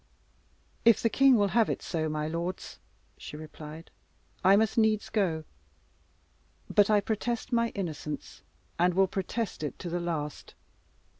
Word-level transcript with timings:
"If 0.83 0.99
the 1.03 1.11
king 1.11 1.35
will 1.37 1.49
have 1.49 1.69
it 1.69 1.83
so, 1.83 2.09
my 2.09 2.27
lords," 2.27 2.79
she 3.19 3.37
replied, 3.37 3.91
"I 4.43 4.55
must 4.55 4.75
needs 4.75 5.09
go; 5.11 5.43
but 6.67 6.89
I 6.89 7.01
protest 7.01 7.51
my 7.53 7.69
innocence, 7.75 8.41
and 8.79 8.95
will 8.95 9.05
protest 9.05 9.61
it 9.61 9.77
to 9.77 9.89
the 9.91 9.99
last. 9.99 10.55